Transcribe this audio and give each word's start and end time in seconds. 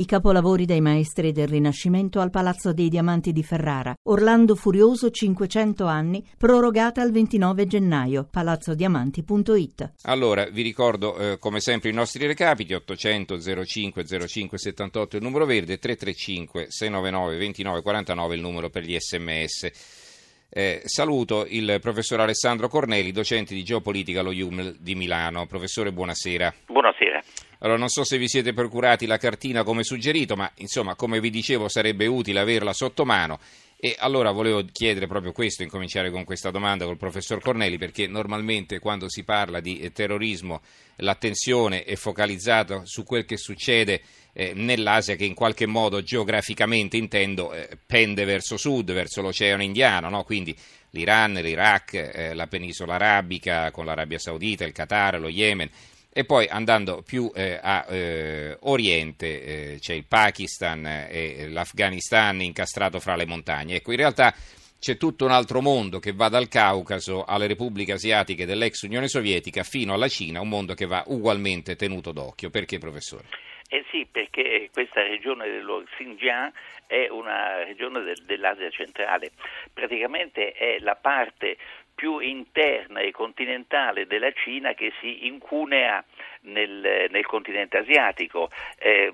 I 0.00 0.06
capolavori 0.06 0.64
dei 0.64 0.80
maestri 0.80 1.30
del 1.30 1.46
Rinascimento 1.46 2.20
al 2.20 2.30
Palazzo 2.30 2.72
dei 2.72 2.88
Diamanti 2.88 3.32
di 3.32 3.42
Ferrara. 3.42 3.94
Orlando 4.04 4.54
Furioso 4.54 5.10
500 5.10 5.84
anni, 5.84 6.26
prorogata 6.38 7.02
al 7.02 7.12
29 7.12 7.66
gennaio. 7.66 8.26
palazzodiamanti.it. 8.30 9.92
Allora, 10.04 10.48
vi 10.48 10.62
ricordo 10.62 11.18
eh, 11.18 11.38
come 11.38 11.60
sempre 11.60 11.90
i 11.90 11.92
nostri 11.92 12.26
recapiti 12.26 12.72
800 12.72 13.64
05 13.66 14.26
05 14.26 14.56
78 14.56 15.16
il 15.18 15.22
numero 15.22 15.44
verde, 15.44 15.76
335 15.76 16.70
699 16.70 17.36
29 17.36 17.82
49 17.82 18.34
il 18.34 18.40
numero 18.40 18.70
per 18.70 18.84
gli 18.84 18.96
sms. 18.98 20.08
Eh, 20.52 20.82
saluto 20.84 21.46
il 21.48 21.78
professor 21.80 22.18
Alessandro 22.18 22.68
Corneli, 22.68 23.12
docente 23.12 23.54
di 23.54 23.62
geopolitica 23.62 24.18
allo 24.18 24.32
IUM 24.32 24.74
di 24.80 24.96
Milano. 24.96 25.46
Professore, 25.46 25.92
buonasera. 25.92 26.52
Buonasera. 26.66 27.22
Allora, 27.60 27.78
non 27.78 27.88
so 27.88 28.02
se 28.02 28.18
vi 28.18 28.26
siete 28.26 28.52
procurati 28.52 29.06
la 29.06 29.16
cartina 29.16 29.62
come 29.62 29.84
suggerito, 29.84 30.34
ma 30.34 30.50
insomma, 30.56 30.96
come 30.96 31.20
vi 31.20 31.30
dicevo, 31.30 31.68
sarebbe 31.68 32.06
utile 32.06 32.40
averla 32.40 32.72
sotto 32.72 33.04
mano. 33.04 33.38
E 33.82 33.96
allora 33.98 34.30
volevo 34.30 34.62
chiedere 34.70 35.06
proprio 35.06 35.32
questo, 35.32 35.62
incominciare 35.62 36.10
con 36.10 36.24
questa 36.24 36.50
domanda 36.50 36.84
col 36.84 36.98
professor 36.98 37.40
Corneli, 37.40 37.78
perché 37.78 38.06
normalmente 38.06 38.78
quando 38.78 39.08
si 39.08 39.24
parla 39.24 39.60
di 39.60 39.80
eh, 39.80 39.90
terrorismo 39.90 40.60
l'attenzione 40.96 41.84
è 41.84 41.96
focalizzata 41.96 42.82
su 42.84 43.04
quel 43.04 43.24
che 43.24 43.38
succede 43.38 44.02
eh, 44.34 44.52
nell'Asia 44.54 45.16
che 45.16 45.24
in 45.24 45.32
qualche 45.32 45.64
modo 45.64 46.02
geograficamente 46.02 46.98
intendo 46.98 47.54
eh, 47.54 47.78
pende 47.86 48.26
verso 48.26 48.58
sud, 48.58 48.92
verso 48.92 49.22
l'Oceano 49.22 49.62
Indiano, 49.62 50.10
no? 50.10 50.24
quindi 50.24 50.54
l'Iran, 50.90 51.32
l'Iraq, 51.32 51.94
eh, 51.94 52.34
la 52.34 52.48
penisola 52.48 52.96
arabica 52.96 53.70
con 53.70 53.86
l'Arabia 53.86 54.18
Saudita, 54.18 54.66
il 54.66 54.72
Qatar, 54.72 55.18
lo 55.18 55.30
Yemen 55.30 55.70
e 56.12 56.24
poi 56.24 56.46
andando 56.48 57.02
più 57.02 57.30
eh, 57.34 57.58
a 57.62 57.86
eh, 57.88 58.56
oriente 58.62 59.42
eh, 59.74 59.78
c'è 59.78 59.94
il 59.94 60.06
Pakistan 60.06 60.84
e 60.86 61.48
l'Afghanistan 61.48 62.40
incastrato 62.40 62.98
fra 62.98 63.14
le 63.14 63.26
montagne. 63.26 63.76
Ecco, 63.76 63.92
in 63.92 63.98
realtà 63.98 64.34
c'è 64.80 64.96
tutto 64.96 65.24
un 65.26 65.30
altro 65.30 65.60
mondo 65.60 65.98
che 65.98 66.12
va 66.12 66.28
dal 66.28 66.48
Caucaso 66.48 67.24
alle 67.24 67.46
repubbliche 67.46 67.92
asiatiche 67.92 68.46
dell'ex 68.46 68.82
Unione 68.82 69.08
Sovietica 69.08 69.62
fino 69.62 69.92
alla 69.92 70.08
Cina, 70.08 70.40
un 70.40 70.48
mondo 70.48 70.74
che 70.74 70.86
va 70.86 71.04
ugualmente 71.06 71.76
tenuto 71.76 72.12
d'occhio. 72.12 72.50
Perché, 72.50 72.78
professore? 72.78 73.24
Eh 73.68 73.84
sì, 73.92 74.04
perché 74.10 74.68
questa 74.72 75.02
regione 75.02 75.46
dello 75.48 75.84
Xinjiang 75.84 76.52
è 76.86 77.08
una 77.08 77.62
regione 77.62 78.00
del, 78.00 78.20
dell'Asia 78.24 78.68
centrale, 78.70 79.30
praticamente 79.72 80.50
è 80.50 80.80
la 80.80 80.96
parte 80.96 81.56
più 82.00 82.18
interna 82.18 83.00
e 83.00 83.10
continentale 83.10 84.06
della 84.06 84.32
Cina 84.32 84.72
che 84.72 84.90
si 85.00 85.26
incunea 85.26 86.02
nel, 86.44 87.08
nel 87.10 87.26
continente 87.26 87.76
asiatico, 87.76 88.48
eh, 88.78 89.12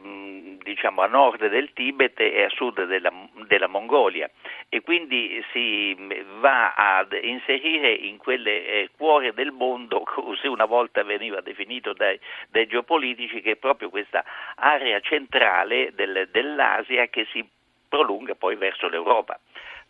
diciamo 0.62 1.02
a 1.02 1.08
nord 1.08 1.48
del 1.48 1.72
Tibet 1.72 2.20
e 2.20 2.44
a 2.44 2.48
sud 2.48 2.84
della, 2.84 3.12
della, 3.48 3.66
Mongolia 3.66 4.30
e 4.68 4.82
quindi 4.82 5.44
si 5.50 5.96
va 6.38 6.74
ad 6.74 7.18
inserire 7.20 7.90
in 7.90 8.18
quelle 8.18 8.64
eh, 8.64 8.90
cuore 8.96 9.34
del 9.34 9.50
mondo, 9.50 10.04
così 10.06 10.46
una 10.46 10.66
volta 10.66 11.02
veniva 11.02 11.40
definito 11.40 11.92
dai, 11.92 12.16
dai 12.50 12.68
geopolitici, 12.68 13.40
che 13.40 13.52
è 13.52 13.56
proprio 13.56 13.90
questa 13.90 14.24
area 14.54 15.00
centrale 15.00 15.90
del, 15.92 16.28
dell'Asia 16.30 17.08
che 17.08 17.26
si 17.32 17.44
prolunga 17.88 18.36
poi 18.36 18.54
verso 18.54 18.88
l'Europa. 18.88 19.40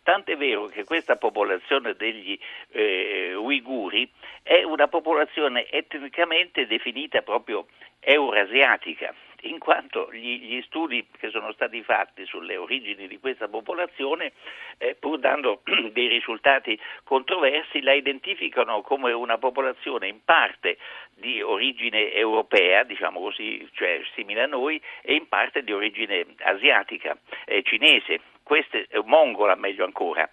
Tant'è 0.07 0.37
vero 0.37 0.67
che 0.67 0.85
questa 0.85 1.17
popolazione 1.17 1.93
degli 1.95 2.39
eh, 2.71 3.35
uiguri 3.35 4.09
è 4.41 4.63
una 4.63 4.87
popolazione 4.87 5.69
etnicamente 5.69 6.65
definita 6.65 7.21
proprio 7.23 7.67
eurasiatica, 7.99 9.13
in 9.41 9.59
quanto 9.59 10.07
gli, 10.13 10.39
gli, 10.39 10.61
studi 10.61 11.05
che 11.19 11.29
sono 11.29 11.51
stati 11.51 11.83
fatti 11.83 12.25
sulle 12.25 12.55
origini 12.55 13.09
di 13.09 13.19
questa 13.19 13.49
popolazione, 13.49 14.31
eh, 14.77 14.95
pur 14.95 15.19
dando 15.19 15.61
dei 15.91 16.07
risultati 16.07 16.79
controversi, 17.03 17.81
la 17.81 17.91
identificano 17.91 18.79
come 18.83 19.11
una 19.11 19.37
popolazione 19.37 20.07
in 20.07 20.23
parte 20.23 20.77
di 21.15 21.41
origine 21.41 22.13
europea, 22.13 22.83
diciamo 22.83 23.19
così, 23.19 23.67
cioè 23.73 23.99
simile 24.15 24.43
a 24.43 24.47
noi, 24.47 24.81
e 25.01 25.15
in 25.15 25.27
parte 25.27 25.65
di 25.65 25.73
origine 25.73 26.25
asiatica, 26.37 27.17
eh, 27.43 27.61
cinese, 27.63 28.21
queste, 28.47 28.87
eh, 28.89 29.01
mongola 29.03 29.55
meglio 29.55 29.83
ancora. 29.83 30.27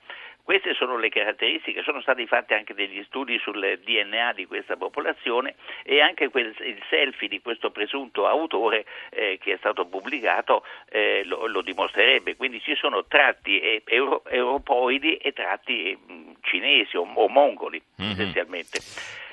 Queste 0.44 0.75
sono 0.75 0.98
le 0.98 1.08
caratteristiche, 1.08 1.82
sono 1.82 2.02
stati 2.02 2.26
fatti 2.26 2.52
anche 2.52 2.75
degli 2.75 3.02
studi 3.04 3.38
sul 3.38 3.80
DNA 3.82 4.34
di 4.34 4.44
questa 4.44 4.76
popolazione 4.76 5.54
e 5.82 6.02
anche 6.02 6.28
quel, 6.28 6.54
il 6.60 6.82
selfie 6.91 7.28
di 7.28 7.41
questo 7.41 7.70
presunto 7.70 8.26
autore 8.26 8.84
eh, 9.08 9.38
che 9.41 9.54
è 9.54 9.56
stato 9.56 9.86
pubblicato 9.86 10.62
eh, 10.91 11.22
lo, 11.25 11.47
lo, 11.47 11.62
dimostrerebbe. 11.62 12.36
Quindi 12.36 12.60
ci 12.60 12.75
sono 12.76 13.06
tratti 13.06 13.58
eh, 13.58 13.82
euro, 13.86 14.22
europoidi 14.28 15.16
e 15.16 15.32
tratti 15.32 15.96
mh, 15.96 16.32
cinesi 16.42 16.98
o, 16.98 17.10
o 17.14 17.26
mongoli 17.28 17.82
mm-hmm. 18.00 18.10
essenzialmente. 18.10 18.81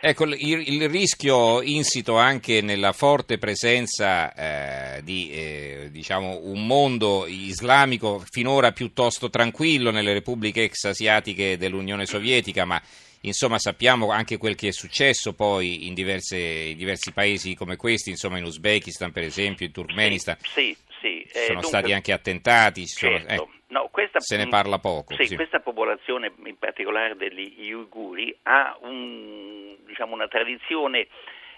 Ecco, 0.03 0.23
il, 0.23 0.33
il, 0.39 0.89
rischio 0.89 1.61
insito 1.61 2.17
anche 2.17 2.61
nella 2.61 2.91
forte 2.91 3.37
presenza 3.37 4.33
eh, 4.33 4.90
di 5.03 5.31
eh, 5.31 5.89
diciamo, 5.91 6.39
un 6.43 6.65
mondo 6.65 7.25
islamico 7.27 8.23
finora 8.29 8.71
piuttosto 8.71 9.29
tranquillo 9.29 9.91
nelle 9.91 10.13
repubbliche 10.13 10.63
ex 10.63 10.85
asiatiche 10.85 11.57
dell'Unione 11.57 12.05
Sovietica, 12.05 12.65
ma 12.65 12.81
insomma 13.21 13.59
sappiamo 13.59 14.11
anche 14.11 14.37
quel 14.37 14.55
che 14.55 14.69
è 14.69 14.71
successo 14.71 15.33
poi 15.33 15.87
in, 15.87 15.93
diverse, 15.93 16.37
in 16.37 16.77
diversi 16.77 17.11
paesi 17.11 17.55
come 17.55 17.75
questi, 17.75 18.09
insomma 18.09 18.37
in 18.37 18.45
Uzbekistan 18.45 19.11
per 19.11 19.23
esempio, 19.23 19.65
in 19.65 19.71
Turkmenistan. 19.71 20.37
Sì, 20.41 20.75
sì, 21.01 21.23
sì. 21.27 21.37
Eh, 21.37 21.45
sono 21.45 21.61
dunque, 21.61 21.67
stati 21.67 21.93
anche 21.93 22.11
attentati. 22.11 22.85
Certo. 22.85 23.35
Sono, 23.35 23.47
eh. 23.47 23.59
No, 23.71 23.87
questa, 23.89 24.19
se 24.19 24.35
ne 24.35 24.49
parla 24.49 24.79
poco. 24.79 25.15
Sì, 25.15 25.27
sì, 25.27 25.35
questa 25.35 25.61
popolazione, 25.61 26.33
in 26.45 26.57
particolare 26.57 27.15
degli 27.15 27.71
uiguri, 27.71 28.37
ha 28.43 28.77
un, 28.81 29.77
diciamo, 29.85 30.13
una 30.13 30.27
tradizione 30.27 31.07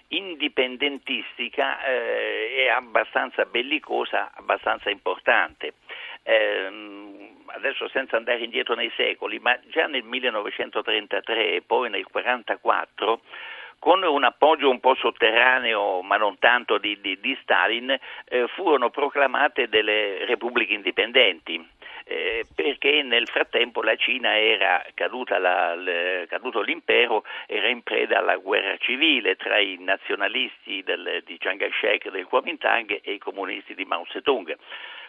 indipendentistica 0.08 1.84
eh, 1.84 2.54
e 2.56 2.68
abbastanza 2.68 3.44
bellicosa, 3.44 4.30
abbastanza 4.34 4.90
importante. 4.90 5.74
Eh, 6.22 7.32
adesso 7.46 7.88
senza 7.88 8.16
andare 8.16 8.44
indietro 8.44 8.74
nei 8.74 8.90
secoli, 8.96 9.38
ma 9.38 9.58
già 9.68 9.86
nel 9.86 10.02
1933 10.02 11.52
e 11.52 11.62
poi 11.62 11.90
nel 11.90 12.06
1944 12.12 13.20
con 13.78 14.02
un 14.02 14.24
appoggio 14.24 14.70
un 14.70 14.80
po' 14.80 14.94
sotterraneo, 14.94 16.00
ma 16.00 16.16
non 16.16 16.38
tanto 16.38 16.78
di, 16.78 16.98
di, 17.02 17.20
di 17.20 17.36
Stalin, 17.42 17.90
eh, 17.90 18.46
furono 18.54 18.88
proclamate 18.88 19.68
delle 19.68 20.24
repubbliche 20.24 20.72
indipendenti 20.72 21.62
eh, 22.04 22.44
perché 22.54 23.02
nel 23.02 23.26
frattempo 23.28 23.82
la 23.82 23.96
Cina 23.96 24.38
era 24.38 24.84
caduta 24.94 25.38
la, 25.38 25.74
le, 25.74 26.26
caduto 26.28 26.60
l'impero, 26.60 27.24
era 27.46 27.68
in 27.68 27.82
preda 27.82 28.18
alla 28.18 28.36
guerra 28.36 28.76
civile 28.76 29.36
tra 29.36 29.58
i 29.58 29.76
nazionalisti 29.80 30.82
del, 30.82 31.22
di 31.24 31.38
Chiang 31.38 31.58
Kai-shek 31.58 32.10
del 32.10 32.26
Kuomintang 32.26 33.00
e 33.02 33.12
i 33.12 33.18
comunisti 33.18 33.74
di 33.74 33.84
Mao 33.84 34.04
Zedong. 34.10 34.56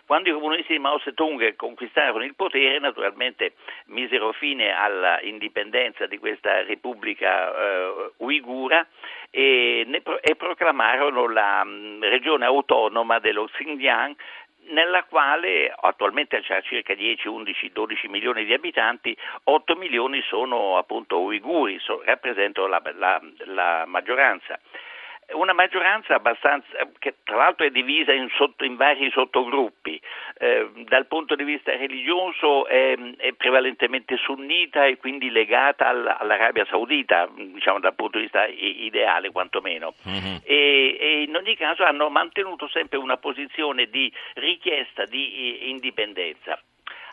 Quando 0.06 0.30
i 0.30 0.34
comunisti 0.34 0.74
di 0.74 0.80
Mao 0.80 1.00
Zedong 1.00 1.56
conquistarono 1.56 2.24
il 2.24 2.36
potere, 2.36 2.78
naturalmente 2.78 3.54
misero 3.88 4.32
fine 4.34 4.72
all'indipendenza 4.72 6.06
di 6.06 6.20
questa 6.20 6.62
repubblica 6.62 7.52
eh, 7.52 8.12
uigura 8.18 8.86
e, 9.32 9.84
ne, 9.88 10.04
e 10.22 10.36
proclamarono 10.36 11.28
la 11.28 11.64
mh, 11.64 12.02
regione 12.02 12.46
autonoma 12.46 13.18
dello 13.18 13.46
Xinjiang 13.46 14.16
nella 14.70 15.04
quale 15.04 15.74
attualmente 15.76 16.42
c'è 16.42 16.62
circa 16.62 16.94
10, 16.94 17.28
11, 17.28 17.72
12 17.72 18.08
milioni 18.08 18.46
di 18.46 18.54
abitanti, 18.54 19.16
8 19.44 19.76
milioni 19.76 20.22
sono 20.24 20.78
appunto 20.78 21.22
uiguri, 21.22 21.80
so, 21.80 22.02
rappresentano 22.06 22.68
la, 22.68 22.82
la, 22.96 23.22
la 23.46 23.84
maggioranza 23.86 24.60
una 25.34 25.54
maggioranza 25.54 26.16
abbastanza, 26.16 26.68
che 27.00 27.16
tra 27.24 27.36
l'altro 27.36 27.66
è 27.66 27.72
divisa 27.72 28.14
in, 28.14 28.30
sotto, 28.36 28.64
in 28.64 28.76
vari 28.76 29.10
sottogruppi, 29.12 30.00
eh, 30.38 30.70
dal 30.88 31.08
punto 31.08 31.36
di 31.36 31.44
vista 31.44 31.76
religioso 31.76 32.68
è, 32.68 32.96
è, 33.18 33.34
prevalentemente 33.34 34.18
sunnita 34.18 34.86
e 34.86 34.98
quindi 34.98 35.30
legata 35.30 35.88
all, 35.88 36.16
all'Arabia 36.20 36.66
Saudita, 36.66 37.30
diciamo 37.34 37.80
dal 37.80 37.96
punto 37.96 38.18
di 38.18 38.24
vista 38.24 38.46
ideale 38.46 39.32
quantomeno, 39.32 39.94
mm-hmm. 40.08 40.36
e, 40.44 40.98
e, 41.00 41.22
in 41.24 41.36
ogni 41.36 41.56
caso 41.56 41.84
hanno 41.84 42.10
mantenuto 42.10 42.68
sempre 42.68 42.98
una 42.98 43.18
posizione 43.18 43.90
di 43.90 44.12
richiesta 44.36 45.06
di 45.06 45.70
indipendenza. 45.70 46.60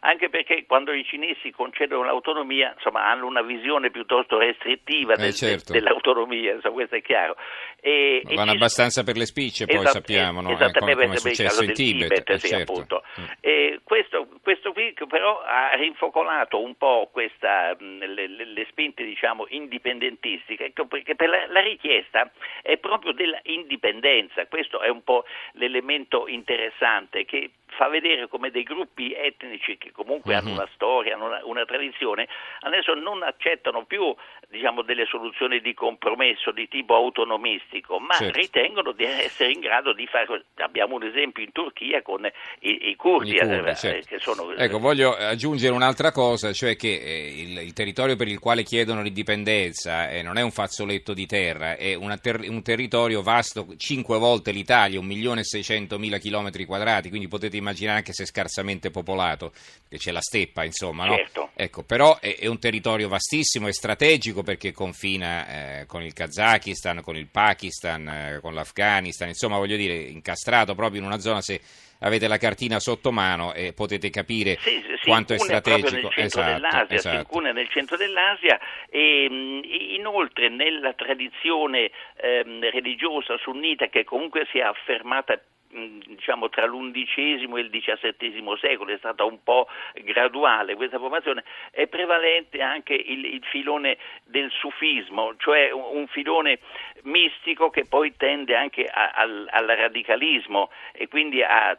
Anche 0.05 0.29
perché 0.31 0.65
quando 0.67 0.93
i 0.93 1.05
cinesi 1.05 1.51
concedono 1.53 2.03
l'autonomia, 2.05 2.73
insomma, 2.75 3.07
hanno 3.09 3.27
una 3.27 3.43
visione 3.43 3.91
piuttosto 3.91 4.37
restrittiva 4.39 5.15
Eh, 5.15 5.17
del- 5.17 5.33
certo. 5.35 5.73
dell'autonomia, 5.73 6.55
insomma, 6.55 6.75
questo 6.75 6.97
è 6.97 7.03
chiaro. 7.03 7.37
E, 7.81 8.23
e 8.27 8.35
Vanno 8.35 8.51
ci- 8.51 8.57
abbastanza 8.57 9.05
per 9.05 9.17
le 9.17 9.27
spicce, 9.27 9.67
poi 9.67 9.77
Esat- 9.77 9.93
sappiamo, 9.93 10.41
no? 10.41 10.51
Eh, 10.51 10.55
esattamente 10.55 11.05
come, 11.07 11.17
come 11.17 11.31
è 11.31 11.35
successo 11.35 11.61
in 11.63 11.67
del 11.69 11.77
Tibet. 11.77 12.31
eh, 12.31 12.39
sì, 12.39 12.49
certo. 12.49 13.03
Mm. 13.21 13.25
E 13.41 13.81
questo, 13.85 14.29
questo 14.43 14.73
qui 14.73 14.93
però 15.09 15.41
ha 15.41 15.71
rinfocolato 15.77 16.61
un 16.61 16.75
po' 16.77 17.09
questa, 17.13 17.77
mh, 17.79 17.99
le, 18.05 18.27
le- 18.27 18.45
le 18.45 18.67
spinte 18.71 19.05
diciamo, 19.05 19.47
indipendentistiche, 19.51 20.67
ecco, 20.67 20.87
perché 20.87 21.15
per 21.15 21.29
la, 21.29 21.47
la 21.49 21.61
richiesta 21.61 22.31
è 22.63 22.77
proprio 22.79 23.13
della 23.13 23.39
indipendenza, 23.45 24.47
questo 24.47 24.81
è 24.81 24.89
un 24.89 25.03
po' 25.05 25.25
l'elemento 25.53 26.27
interessante 26.29 27.25
che 27.25 27.51
fa 27.77 27.89
vedere 27.89 28.29
come 28.29 28.51
dei 28.51 28.63
gruppi 28.63 29.13
etnici 29.15 29.79
che 29.79 29.91
comunque 29.93 30.35
hanno 30.35 30.51
Mhm. 30.51 30.57
una 30.57 30.69
storia, 30.75 31.15
hanno 31.15 31.27
una, 31.27 31.41
una 31.45 31.65
tradizione, 31.65 32.29
adesso 32.61 32.95
non 32.95 33.23
accettano 33.23 33.85
più 33.85 34.15
diciamo, 34.49 34.83
delle 34.83 35.07
soluzioni 35.07 35.61
di 35.61 35.75
compromesso 35.75 36.53
di 36.53 36.69
tipo 36.69 36.95
autonomistico, 36.95 37.99
ma 37.99 38.15
Certo. 38.15 38.39
ritengono 38.39 38.93
di 38.93 39.05
essere 39.05 39.53
in 39.53 39.61
grado 39.61 39.93
di 39.93 40.07
fare, 40.07 40.45
abbiamo 40.57 40.97
un 40.97 41.05
esempio 41.05 41.43
in 41.43 41.53
Turchia 41.53 42.03
con 42.03 42.25
i, 42.61 42.89
i 42.91 42.97
curdi, 42.97 43.37
curdi, 43.37 43.69
eh, 43.71 43.75
certo. 43.75 44.07
che 44.09 44.19
sono... 44.19 44.53
Ecco, 44.53 44.79
voglio 44.79 45.15
aggiungere 45.15 45.73
un'altra 45.73 46.13
cosa, 46.13 46.53
cioè 46.53 46.77
che 46.77 46.95
eh, 46.95 47.41
il, 47.41 47.59
il 47.59 47.73
territorio 47.73 48.17
per 48.17 48.29
il 48.29 48.39
quale 48.39 48.63
chiedono 48.63 49.03
l'indipendenza 49.03 50.11
eh, 50.11 50.23
non 50.23 50.37
è 50.37 50.43
un 50.43 50.51
fazzoletto 50.51 51.15
di 51.15 51.27
terra, 51.27 51.77
è 51.77 51.97
ter- 52.21 52.49
un 52.49 52.63
territorio 52.63 53.23
vasto, 53.23 53.67
cinque 53.77 54.19
volte 54.19 54.51
l'Italia, 54.53 55.01
1.600.000 55.01 56.19
chilometri 56.19 56.65
quadrati, 56.65 57.09
quindi 57.09 57.29
potete 57.29 57.57
immaginare 57.63 57.99
anche 57.99 58.13
se 58.13 58.27
scarsamente 58.27 58.91
popolato, 58.91 59.53
che 59.89 59.97
c'è 59.99 60.11
la 60.13 60.21
steppa, 60.21 60.65
insomma, 60.65 61.07
no? 61.07 61.17
Certo. 61.17 61.51
Ecco, 61.55 61.83
però 61.85 62.19
è, 62.19 62.37
è 62.39 62.47
un 62.47 62.59
territorio 62.59 63.09
vastissimo 63.09 63.69
e 63.69 63.73
strategico 63.73 64.43
perché 64.43 64.73
confina 64.73 65.81
eh, 65.81 65.87
con 65.87 66.03
il 66.03 66.13
Kazakistan, 66.13 67.01
con 67.03 67.17
il 67.17 67.29
Pakistan, 67.29 68.09
eh, 68.09 68.39
con 68.41 68.53
l'Afghanistan, 68.55 69.29
insomma, 69.29 69.57
voglio 69.59 69.77
dire, 69.77 69.95
incastrato 69.95 70.75
proprio 70.75 71.01
in 71.01 71.07
una 71.07 71.19
zona 71.19 71.41
se 71.41 71.61
avete 72.05 72.27
la 72.27 72.37
cartina 72.37 72.81
sotto 72.81 73.13
mano 73.13 73.53
e 73.55 73.73
potete 73.75 74.11
capire 74.11 74.59
Sì, 74.61 74.83
sì, 75.01 75.09
quanto 75.09 75.35
è 75.35 75.39
strategico. 75.39 75.89
proprio 75.89 76.03
nel 76.03 76.11
centro 76.11 76.41
Esatto, 76.41 76.53
dell'Asia, 76.53 76.97
esatto. 76.97 77.17
Sincune 77.17 77.51
è 77.51 77.53
nel 77.53 77.69
centro 77.69 77.97
dell'Asia 77.97 78.59
e 78.91 79.29
mh, 79.31 79.61
inoltre 79.95 80.49
nella 80.49 80.95
tradizione 80.95 81.91
ehm, 82.21 82.71
religiosa 82.71 83.37
sunnita 83.39 83.87
che 83.87 84.03
comunque 84.03 84.49
si 84.51 84.59
è 84.59 84.63
affermata 84.63 85.41
diciamo 85.73 86.49
tra 86.49 86.67
l'undicesimo 86.67 87.57
e 87.57 87.63
il 87.63 87.71
diciassettesimo 87.71 88.57
secolo, 88.57 88.93
è 88.93 88.99
stata 88.99 89.25
un 89.25 89.43
po' 89.43 89.69
graduale 89.95 90.75
questa 90.75 90.99
formazione, 90.99 91.45
è 91.71 91.87
prevalente 91.87 92.61
anche 92.61 92.95
il, 92.95 93.25
il 93.25 93.43
filone 93.45 93.97
del 94.25 94.51
sufismo, 94.51 95.35
cioè 95.39 95.71
un, 95.71 95.99
un 96.01 96.07
filone 96.09 96.59
mistico 97.05 97.71
che 97.71 97.87
poi 97.87 98.15
tende 98.17 98.55
anche 98.55 98.85
a- 98.85 99.13
al, 99.15 99.49
al 99.51 99.67
radicalismo 99.67 100.71
e 100.93 101.09
quindi 101.09 101.43
a, 101.43 101.77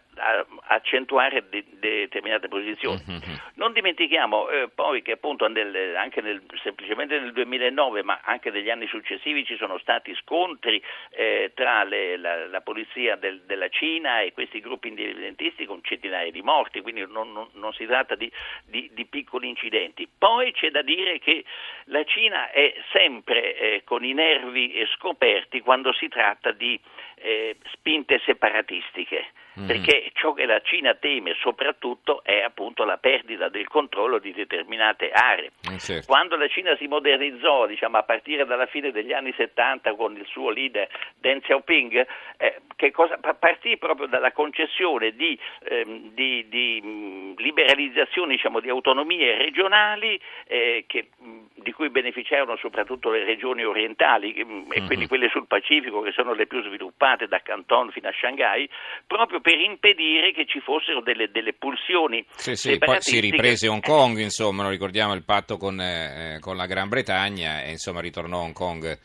accentuare 0.68 1.48
de- 1.50 1.66
determinate 1.80 2.48
posizioni. 2.48 3.02
Mhm. 3.06 3.42
Non 3.56 3.74
dimentichiamo 3.74 4.50
eh, 4.50 4.70
poi 4.74 5.02
che 5.02 5.14
appunto 5.14 5.48
nel- 5.48 5.96
anche 5.96 6.22
nel- 6.22 6.42
semplicemente 6.62 7.20
nel 7.20 7.32
2009, 7.34 8.04
ma 8.04 8.20
anche 8.24 8.50
negli 8.52 8.70
anni 8.70 8.88
successivi 8.88 9.46
ci 9.46 9.56
sono 9.58 9.78
stati 9.78 10.14
scontri 10.16 10.82
eh, 11.12 11.52
tra 11.54 11.84
le- 11.84 12.18
la, 12.18 12.48
la 12.48 12.62
polizia 12.62 13.16
del- 13.16 13.42
della 13.42 13.70
Cina 13.70 14.22
e 14.22 14.34
questi 14.34 14.60
gruppi 14.60 14.88
indipendentisti 14.90 15.66
con 15.66 15.82
centinaia 15.84 16.32
di 16.32 16.42
morti, 16.42 16.82
quindi 16.82 17.06
non, 17.08 17.32
non- 17.32 17.50
non 17.54 17.74
si 17.74 17.86
tratta 17.86 18.16
di, 18.16 18.32
di- 18.66 18.90
di 18.94 19.06
piccoli 19.06 19.48
incidenti. 19.50 20.08
Poi 20.18 20.52
c'è 20.54 20.72
da 20.72 20.82
dire 20.82 21.20
che 21.20 21.44
la 21.86 22.04
Cina 22.04 22.52
è 22.52 22.74
sempre 22.92 23.56
eh, 23.58 23.82
con 23.84 24.04
i 24.04 24.14
nervi 24.14 24.72
scoperti 24.96 25.62
quando 25.62 25.94
si 25.94 26.08
tratta 26.08 26.52
di 26.52 26.80
eh, 27.16 27.56
spinte 27.72 28.20
separatistiche. 28.26 29.28
Mhm. 29.56 29.68
Perché 29.68 30.10
ciò 30.14 30.34
che 30.34 30.46
la 30.46 30.60
Cina 30.62 30.96
teme 30.96 31.36
soprattutto 31.40 32.24
è 32.24 32.42
appunto 32.42 32.86
la 32.86 32.98
perdita 32.98 33.50
del 33.50 33.68
controllo 33.68 34.18
di 34.18 34.34
determinate 34.34 35.12
aree. 35.12 35.52
Eh, 35.72 35.78
certo. 35.78 36.08
Quando 36.08 36.36
la 36.38 36.48
Cina 36.48 36.76
si 36.78 36.88
modernizzò, 36.88 37.68
diciamo, 37.68 37.98
a 37.98 38.04
partire 38.04 38.46
dalla 38.46 38.66
fine 38.66 38.92
degli 38.92 39.14
anni 39.14 39.32
70 39.38 39.94
con 39.94 40.16
il 40.18 40.26
suo 40.26 40.50
leader 40.50 40.88
Deng 41.20 41.42
Xiaoping, 41.42 42.08
eh, 42.38 42.92
cosa, 42.92 43.18
pa- 43.18 43.36
partì 43.36 43.78
proprio 43.78 44.08
dalla 44.08 44.32
concessione 44.32 45.12
di, 45.16 45.38
ehm, 45.66 46.14
di- 46.14 46.48
di, 46.50 46.82
mh, 46.82 47.42
liberalizzazione 47.42 48.34
diciamo, 48.36 48.60
di 48.60 48.70
autonomie 48.70 49.38
regionali 49.38 50.20
eh, 50.48 50.84
che, 50.88 51.10
mh, 51.18 51.53
di 51.64 51.72
cui 51.72 51.90
beneficiarono 51.90 52.56
soprattutto 52.58 53.10
le 53.10 53.24
regioni 53.24 53.64
orientali 53.64 54.34
mh, 54.44 54.72
e 54.72 54.80
Mhm. 54.82 54.86
quindi 54.86 55.08
quelle 55.08 55.30
sul 55.30 55.48
Pacifico 55.48 56.02
che 56.02 56.12
sono 56.12 56.34
le 56.34 56.46
più 56.46 56.62
sviluppate 56.62 57.28
da 57.28 57.40
Canton 57.42 57.90
fino 57.92 58.10
a 58.10 58.14
Shanghai, 58.14 58.70
proprio 59.08 59.40
per 59.42 59.60
impedire 59.60 60.32
che 60.34 60.46
ci 60.46 60.60
fossero 60.60 61.02
delle, 61.02 61.30
delle 61.32 61.54
pulsioni 61.54 62.24
Sì, 62.36 62.56
sì, 62.56 62.78
poi 62.78 62.98
si 63.00 63.20
riprese 63.20 63.68
Hong 63.68 63.82
Kong, 63.82 64.20
insomma, 64.20 64.70
ricordiamo 64.70 65.14
il 65.14 65.24
patto 65.24 65.58
con, 65.58 65.80
eh, 65.80 66.38
con 66.40 66.56
la 66.58 66.66
Gran 66.66 66.90
Bretagna 66.90 67.64
e 67.64 67.72
insomma 67.72 68.02
ritornò 68.02 68.42
Hong 68.42 68.54
Kong 68.54 69.00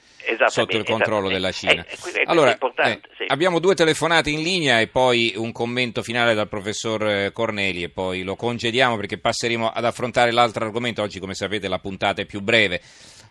sotto 0.47 0.77
il 0.77 0.85
controllo 0.85 1.29
della 1.29 1.53
Cina. 1.53 1.85
Eh, 1.85 1.93
eh, 1.93 1.97
questo 2.01 2.19
è 2.19 2.23
allora, 2.27 2.53
eh, 2.53 3.01
sì. 3.17 3.25
abbiamo 3.29 3.61
due 3.61 3.75
telefonate 3.75 4.31
in 4.31 4.43
linea 4.43 4.81
e 4.81 4.89
poi 4.89 5.33
un 5.37 5.53
commento 5.53 6.03
finale 6.03 6.35
dal 6.35 6.49
professor 6.49 7.07
eh, 7.07 7.33
Corneli 7.33 7.85
e 7.85 7.89
poi 7.89 8.23
lo 8.23 8.37
congediamo 8.37 8.97
perché 8.97 9.19
passeremo 9.19 9.69
ad 9.69 9.85
affrontare 9.85 10.33
l'altro 10.33 10.65
argomento. 10.65 11.03
Oggi, 11.03 11.21
come 11.21 11.35
sapete, 11.35 11.69
la 11.69 11.79
puntata 11.79 12.21
è 12.23 12.27
più 12.27 12.41
breve. 12.49 12.81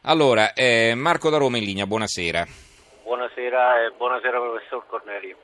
Allora, 0.04 0.54
eh, 0.54 0.94
Marco 0.94 1.32
da 1.32 1.38
Roma 1.38 1.58
in 1.58 1.64
linea, 1.64 1.88
buonasera. 1.88 2.46
Buonasera 3.02 3.84
e 3.86 3.92
buonasera 3.98 4.38
professor 4.40 4.86
Corneli. 4.86 5.36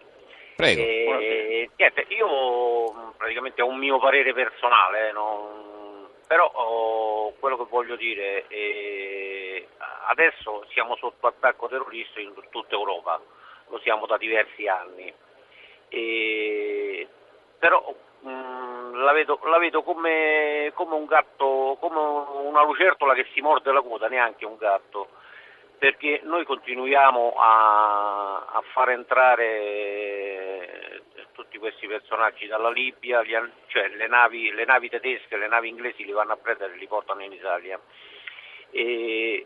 Prego. 0.56 0.82
Eh, 0.82 1.70
niente, 1.76 2.06
io 2.10 3.14
praticamente 3.18 3.64
ho 3.64 3.68
un 3.68 3.80
mio 3.80 3.98
parere 3.98 4.32
personale, 4.32 5.12
non- 5.12 6.08
però 6.28 6.46
oh, 6.54 7.34
quello 7.40 7.58
che 7.58 7.66
voglio 7.68 7.96
dire 7.96 8.46
è 8.48 9.66
adesso 10.10 10.66
siamo 10.72 10.96
sotto 10.98 11.26
attacco 11.26 11.68
terroristico 11.68 12.20
in 12.20 12.50
tutta 12.52 12.76
Europa, 12.76 13.20
lo 13.70 13.80
siamo 13.80 14.06
da 14.06 14.18
diversi 14.18 14.68
anni, 14.68 15.12
E- 15.90 17.08
però 17.58 17.92
mh, 18.22 18.53
la 18.94 19.12
vedo, 19.12 19.40
la 19.44 19.58
vedo 19.58 19.84
come, 19.84 20.72
come 20.74 20.96
un 20.96 21.06
gatto, 21.06 21.78
come 21.80 22.00
una 22.00 22.64
lucertola 22.64 23.14
che 23.14 23.28
si 23.34 23.42
morde 23.42 23.72
la 23.72 23.82
coda, 23.82 24.08
neanche 24.08 24.46
un 24.46 24.58
gatto 24.58 25.22
perché 25.84 26.22
noi 26.24 26.46
continuiamo 26.46 27.34
a, 27.38 28.38
a 28.54 28.64
far 28.72 28.92
entrare 28.92 29.46
eh, 29.46 31.02
tutti 31.34 31.58
questi 31.58 31.88
personaggi 31.88 32.48
dalla 32.48 32.70
Libia, 32.70 33.22
gli 33.22 33.36
cioè 33.68 33.90
le 33.90 34.08
navi, 34.08 34.50
le 34.54 34.64
navi 34.64 34.88
tedesche, 34.88 35.36
le 35.36 35.50
navi 35.50 35.68
inglesi 35.68 36.06
li 36.06 36.14
vanno 36.14 36.32
a 36.32 36.38
prendere 36.38 36.74
e 36.74 36.78
li 36.78 36.88
portano 36.88 37.22
in 37.22 37.34
Italia. 37.34 37.78
E, 38.72 39.46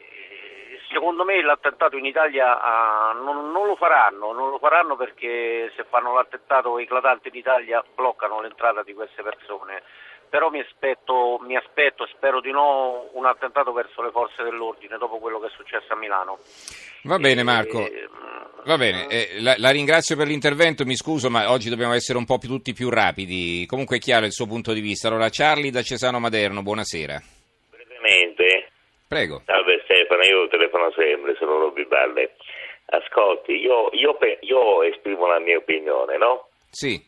secondo 0.90 1.24
me 1.24 1.42
l'attentato 1.42 1.98
in 1.98 2.06
Italia 2.06 2.62
ah, 2.62 3.14
non, 3.14 3.52
non 3.52 3.68
lo 3.68 3.76
faranno, 3.76 4.32
non 4.34 4.50
lo 4.50 4.58
faranno 4.60 4.96
perché 4.96 5.72
se 5.76 5.86
fanno 5.90 6.14
l'attentato 6.14 6.78
eclatante 6.78 7.30
in 7.30 7.36
Italia 7.36 7.84
bloccano 7.96 8.42
l'entrata 8.42 8.84
di 8.84 8.94
queste 8.94 9.24
persone 9.24 9.84
però 10.30 10.50
mi 10.50 10.60
aspetto, 10.60 11.40
mi 11.42 11.56
aspetto, 11.56 12.06
spero 12.08 12.42
di 12.42 12.52
no, 12.52 13.10
un 13.14 13.26
attentato 13.26 13.72
verso 13.72 14.02
le 14.02 14.12
forze 14.12 14.44
dell'ordine 14.44 14.98
dopo 14.98 15.20
quello 15.20 15.40
che 15.40 15.48
è 15.48 15.52
successo 15.56 15.94
a 15.94 15.96
Milano. 15.96 16.40
Va 17.04 17.18
bene 17.18 17.44
Marco. 17.44 17.80
mm, 17.80 18.66
Va 18.66 18.78
bene, 18.78 19.08
eh, 19.08 19.38
la, 19.40 19.56
la 19.58 19.70
ringrazio 19.70 20.18
per 20.18 20.28
l'intervento, 20.28 20.84
mi 20.84 20.96
scuso 20.96 21.30
ma 21.30 21.50
oggi 21.52 21.70
dobbiamo 21.70 21.94
essere 21.94 22.18
un 22.18 22.26
po' 22.26 22.38
più, 22.38 22.50
tutti 22.50 22.74
più 22.74 22.90
rapidi. 22.90 23.66
Comunque 23.66 23.98
è 23.98 24.00
chiaro 24.00 24.26
il 24.26 24.34
suo 24.34 24.46
punto 24.46 24.74
di 24.74 24.82
vista. 24.82 25.08
Allora 25.08 25.30
Charlie 25.30 25.72
da 25.72 25.82
Cesano 25.82 26.20
Maderno, 26.20 26.62
buonasera. 26.62 27.37
Prego. 29.08 29.42
salve 29.46 29.82
Stefano, 29.86 30.24
io 30.24 30.48
telefono 30.50 30.92
sempre, 30.92 31.36
sono 31.36 31.60
Robby 31.60 31.86
Balle. 31.86 32.36
Ascolti, 32.90 33.54
io, 33.54 33.90
io 33.94 34.18
io 34.42 34.84
esprimo 34.84 35.28
la 35.28 35.40
mia 35.40 35.58
opinione, 35.58 36.18
no? 36.18 36.50
Sì, 36.70 37.02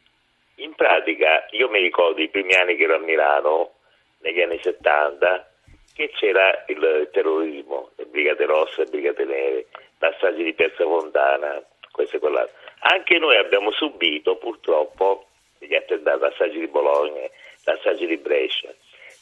In 0.56 0.74
pratica, 0.76 1.46
io 1.52 1.70
mi 1.70 1.80
ricordo 1.80 2.22
i 2.22 2.30
primi 2.30 2.54
anni 2.54 2.76
che 2.76 2.84
ero 2.84 2.96
a 2.96 3.00
Milano, 3.00 3.76
negli 4.20 4.42
anni 4.42 4.60
70, 4.62 5.52
che 5.94 6.10
c'era 6.12 6.64
il 6.68 7.10
terrorismo, 7.12 7.92
le 7.96 8.06
Brigate 8.06 8.46
Rosse, 8.46 8.84
le 8.84 8.90
Brigate 8.90 9.26
Nere, 9.26 9.66
la 10.00 10.14
strage 10.18 10.44
di 10.44 10.54
Piazza 10.54 10.84
Fontana, 10.84 11.62
questo 11.92 12.18
e 12.18 12.20
quell'altro. 12.20 12.56
Anche 12.80 13.18
noi 13.20 13.38
abbiamo 13.38 13.72
subito, 13.72 14.38
purtroppo, 14.38 15.28
gli 15.60 15.76
attentati, 15.76 16.20
la 16.20 16.32
strage 16.32 16.60
di 16.60 16.68
Bologna, 16.68 17.28
la 17.64 17.78
strage 17.80 18.06
di 18.06 18.18
Brescia. 18.18 18.74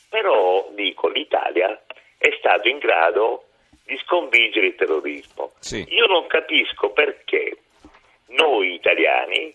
Però, 0.10 0.70
dico, 0.74 1.08
l'Italia 1.10 1.82
è 2.18 2.30
stato 2.40 2.68
in 2.68 2.78
grado 2.80 3.44
di 3.86 3.98
sconfiggere 4.06 4.68
il 4.68 4.76
terrorismo. 4.76 5.52
Sì. 5.60 5.86
Io 5.90 6.06
non 6.08 6.28
capisco 6.28 6.90
perché 6.92 7.58
noi 8.28 8.74
italiani, 8.74 9.54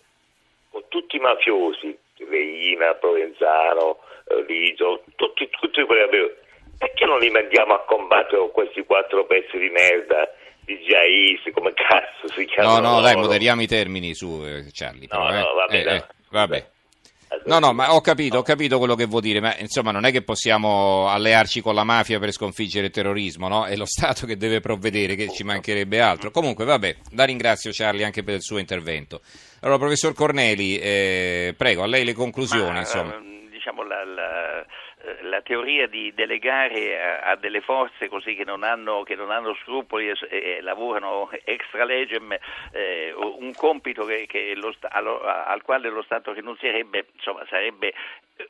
con 0.71 0.83
tutti 0.89 1.17
i 1.17 1.21
mafiosi, 1.21 1.97
Reina, 2.29 2.95
Provenzano, 2.95 3.99
eh, 4.29 4.43
Liso, 4.47 5.03
tutti, 5.17 5.49
tutti 5.51 5.83
quelli 5.85 6.09
che 6.11 6.37
perché 6.79 7.05
non 7.05 7.19
li 7.21 7.31
mandiamo 7.31 7.75
a 7.75 7.81
combattere 7.85 8.39
con 8.39 8.51
questi 8.51 8.83
quattro 8.85 9.25
pezzi 9.27 9.57
di 9.59 9.69
merda 9.69 10.29
di 10.65 10.77
Jais, 10.79 11.41
come 11.55 11.73
cazzo 11.75 12.27
si 12.29 12.41
No, 12.41 12.47
chiamano? 12.47 12.89
no, 12.95 13.01
dai, 13.01 13.15
loro? 13.15 13.27
moderiamo 13.27 13.63
i 13.63 13.67
termini 13.69 14.15
su 14.15 14.43
eh, 14.45 14.65
Charlie. 14.73 15.07
No, 15.11 15.27
però, 15.27 15.29
eh. 15.31 15.41
no, 15.41 15.55
vabbè, 15.55 15.77
Eh, 15.77 15.85
no. 15.85 15.91
eh, 15.93 16.05
vabbè. 16.31 16.67
No, 17.45 17.59
no, 17.59 17.73
ma 17.73 17.93
ho 17.95 18.01
capito, 18.01 18.39
ho 18.39 18.43
capito 18.43 18.79
quello 18.79 18.95
che 18.95 19.07
vuol 19.07 19.21
dire, 19.23 19.41
ma 19.41 19.57
insomma 19.59 19.91
non 19.91 20.05
è 20.05 20.13
che 20.13 20.23
possiamo 20.23 21.09
allearci 21.09 21.61
con 21.61 21.75
la 21.75 21.83
mafia 21.85 22.19
per 22.19 22.31
sconfiggere 22.33 22.87
il 22.87 22.93
terrorismo, 22.93 23.49
no? 23.49 23.65
È 23.65 23.75
lo 23.77 23.87
Stato 23.87 24.27
che 24.27 24.37
deve 24.37 24.61
provvedere, 24.61 25.15
che 25.17 25.29
ci 25.31 25.43
mancherebbe 25.43 26.01
altro. 26.01 26.31
Comunque, 26.31 26.65
vabbè, 26.65 26.97
la 27.13 27.25
ringrazio 27.25 27.71
Charlie 27.73 28.05
anche 28.05 28.23
per 28.23 28.35
il 28.35 28.43
suo 28.43 28.59
intervento. 28.59 29.21
Allora, 29.61 29.79
professor 29.79 30.13
Corneli, 30.15 30.79
eh, 30.79 31.55
prego, 31.57 31.83
a 31.83 31.87
lei 31.87 32.05
le 32.05 32.13
conclusioni, 32.15 32.73
Ma, 32.73 32.79
insomma. 32.81 33.15
eh, 33.17 33.49
Diciamo 33.51 33.83
la, 33.85 34.05
la- 34.05 34.67
la 35.23 35.41
teoria 35.43 35.87
di 35.87 36.13
delegare 36.15 37.01
a, 37.01 37.31
a 37.31 37.37
delle 37.37 37.61
forze 37.61 38.09
così 38.09 38.35
che 38.35 38.45
non 38.45 38.63
hanno, 38.63 39.03
che 39.03 39.15
non 39.17 39.31
hanno 39.31 39.55
scrupoli 39.63 40.09
e, 40.09 40.17
e 40.29 40.61
lavorano 40.61 41.31
extra 41.45 41.85
legem 41.85 42.37
eh, 42.73 43.13
un 43.15 43.53
compito 43.55 44.05
che, 44.05 44.27
che 44.27 44.55
lo 44.55 44.75
al 44.81 45.63
quale 45.63 45.89
lo 45.89 46.03
Stato 46.03 46.33
rinunzierebbe 46.33 47.07
insomma, 47.15 47.45
sarebbe 47.49 47.93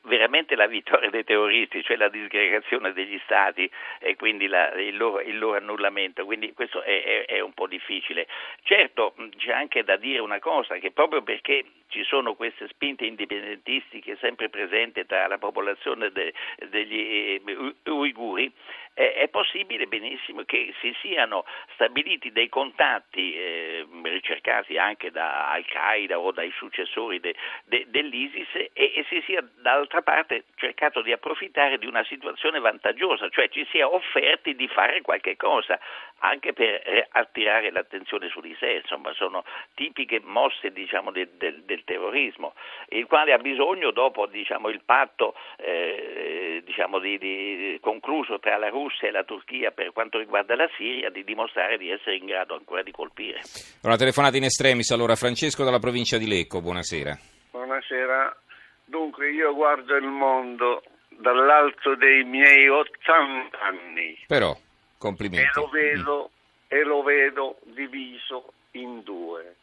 veramente 0.03 0.55
la 0.55 0.67
vittoria 0.67 1.11
dei 1.11 1.25
terroristi, 1.25 1.83
cioè 1.83 1.97
la 1.97 2.09
disgregazione 2.09 2.93
degli 2.93 3.19
stati 3.25 3.71
e 3.99 4.17
quindi 4.17 4.47
la- 4.47 4.73
il, 4.75 4.97
loro, 4.97 5.21
il 5.21 5.39
loro 5.39 5.57
annullamento, 5.59 6.25
quindi 6.25 6.53
questo 6.53 6.83
è, 6.83 7.03
è- 7.03 7.25
è 7.27 7.41
un 7.41 7.53
po' 7.53 7.67
difficile. 7.67 8.27
Certo 8.63 9.15
c'è 9.37 9.53
anche 9.53 9.83
da 9.85 9.97
dire 9.97 10.21
una 10.21 10.39
cosa, 10.39 10.77
che 10.77 10.93
proprio 10.93 11.23
perché 11.23 11.65
ci 11.93 12.03
sono 12.05 12.35
queste 12.35 12.69
spinte 12.69 13.05
indipendentistiche 13.05 14.17
sempre 14.17 14.49
presenti 14.49 15.05
tra 15.05 15.27
la 15.27 15.37
popolazione 15.37 16.11
de- 16.11 16.33
degli 16.71 17.41
eh, 17.45 17.91
uiguri, 17.91 18.51
eh, 18.95 19.13
è 19.15 19.29
possibile 19.29 19.87
benissimo 19.87 20.43
che 20.45 20.75
si 20.81 20.95
siano 21.01 21.45
stabiliti 21.75 22.33
dei 22.33 22.49
contatti 22.49 23.35
eh, 23.35 23.87
ricercati 24.03 24.77
anche 24.79 25.11
da 25.11 25.51
Al-Qaeda 25.51 26.19
o 26.19 26.31
dai 26.33 26.51
successori 26.57 27.21
de- 27.21 27.35
de- 27.65 27.87
dell'ISIS 27.89 28.49
e, 28.55 28.71
e 28.73 29.05
si 29.09 29.23
sia 29.27 29.47
dall'altra 29.61 30.03
parte 30.03 30.45
cercato 30.57 31.03
di 31.03 31.13
approfittare 31.13 31.79
di 31.79 31.87
una 31.87 32.05
situazione 32.05 32.59
vantaggiosa, 32.59 33.29
cioè 33.29 33.49
ci 33.49 33.67
sia 33.71 33.87
offerti 33.89 34.55
di 34.55 34.69
fare 34.69 35.01
qualche 35.03 35.37
cosa 35.37 35.79
anche 36.19 36.53
per 36.53 36.83
eh, 36.85 37.07
attirare 37.11 37.71
l'attenzione 37.71 38.29
su 38.29 38.41
di 38.41 38.55
sé, 38.59 38.81
insomma 38.83 39.13
sono 39.15 39.45
tipiche 39.75 40.21
mosse 40.23 40.73
diciamo, 40.73 41.11
del, 41.11 41.63
del- 41.85 42.01
terrorismo, 42.03 42.55
il 42.91 43.07
quale 43.07 43.33
ha 43.33 43.39
bisogno 43.39 43.91
dopo 43.91 44.27
diciamo, 44.27 44.69
il 44.69 44.81
patto 44.85 45.35
eh, 45.59 46.63
diciamo, 46.65 46.99
di- 46.99 47.19
di- 47.19 47.79
concluso 47.81 48.39
tra 48.39 48.57
la 48.57 48.69
Russia 48.69 49.09
e 49.09 49.11
la 49.11 49.25
Turchia 49.25 49.71
per 49.71 49.93
quanto 49.93 50.19
riguarda 50.19 50.55
la 50.57 50.69
Siria 50.77 51.11
di 51.11 51.25
dimostrare 51.25 51.77
di 51.79 51.91
essere 51.91 52.17
in 52.17 52.27
grado 52.27 52.55
ancora 52.55 52.83
di 52.83 52.91
colpire. 52.93 53.41
Una 53.83 53.97
telefonata 53.97 54.37
in 54.37 54.45
estremis, 54.45 54.91
allora 54.91 55.15
Francesco 55.17 55.65
dalla 55.65 55.79
provincia 55.79 56.17
di 56.19 56.27
Lecco, 56.27 56.61
buonasera. 56.61 57.19
Buonasera. 57.51 58.37
Dunque 58.85 59.31
io 59.31 59.55
guardo 59.55 59.95
il 59.97 60.05
mondo 60.07 60.83
dall'alto 61.09 61.95
dei 61.95 62.25
miei 62.25 62.69
80 62.69 63.59
anni 63.61 64.19
Però, 64.27 64.51
e 64.53 64.57
complimenti. 64.99 65.51
lo 65.55 65.69
vedo, 65.69 66.31
e 66.69 66.83
lo 66.83 67.03
vedo 67.03 67.59
diviso 67.65 68.53
in 68.73 69.03
due. 69.03 69.57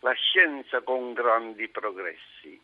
La 0.00 0.12
scienza 0.12 0.80
con 0.82 1.12
grandi 1.12 1.68
progressi 1.68 2.60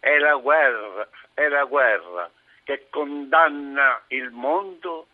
e 0.00 0.18
la 0.18 0.34
guerra, 0.34 1.08
è 1.34 1.46
la 1.48 1.64
guerra 1.64 2.30
che 2.64 2.86
condanna 2.90 4.02
il 4.08 4.30
mondo 4.30 5.06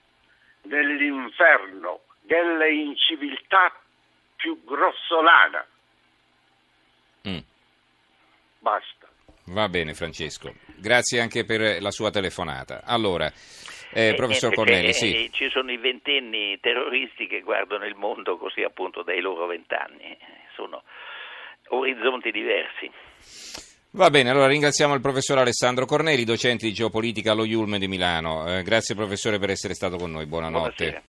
nell'inferno 0.63 2.01
della 2.23 2.67
inciviltà 2.67 3.73
più 4.37 4.63
grossolana. 4.65 5.67
Mm. 7.29 7.39
Basta. 8.61 9.07
Va 9.47 9.69
bene 9.69 9.95
Francesco, 9.95 10.53
grazie 10.77 11.21
anche 11.21 11.45
per 11.45 11.81
la 11.81 11.91
sua 11.91 12.11
telefonata. 12.11 12.83
Allora, 12.85 13.27
eh, 13.93 14.09
Eh, 14.09 14.15
professor 14.15 14.51
niente, 14.55 14.57
Corneli, 14.57 14.89
eh, 14.89 14.93
sì. 14.93 15.25
eh, 15.25 15.31
ci 15.33 15.49
sono 15.49 15.73
i 15.73 15.79
ventenni 15.79 16.59
terroristi 16.61 17.27
che 17.27 17.41
guardano 17.41 17.87
il 17.87 17.95
mondo 17.95 18.37
così 18.37 18.63
appunto 18.63 19.03
dai 19.03 19.21
loro 19.21 19.47
vent'anni, 19.47 20.03
eh, 20.03 20.19
sono 20.55 20.83
orizzonti 21.71 22.31
diversi. 22.31 22.91
Va 23.93 24.11
bene, 24.11 24.31
allora 24.31 24.47
ringraziamo 24.49 24.95
il 24.95 25.01
professor 25.01 25.39
Alessandro 25.39 25.87
Corneli, 25.87 26.25
docente 26.25 26.67
di 26.67 26.73
geopolitica 26.73 27.33
allo 27.33 27.45
Iulme 27.45 27.79
di 27.79 27.89
Milano. 27.89 28.47
Eh, 28.47 28.63
grazie 28.63 28.95
professore 28.95 29.39
per 29.39 29.51
essere 29.51 29.75
stato 29.75 29.97
con 29.97 30.11
noi, 30.11 30.27
buonanotte. 30.27 30.75
Buonasera. 30.75 31.03